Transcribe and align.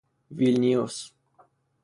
ویلنیوس 0.37 0.95